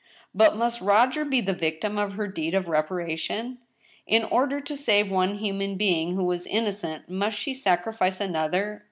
[0.33, 3.59] But must Roger be the victim of her deed of reparation?
[4.07, 8.79] In order to save one human being, who was innocent, must she sacri fice another